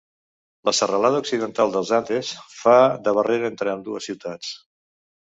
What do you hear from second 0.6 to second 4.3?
La Serralada Occidental dels Andes fa de barrera entre ambdues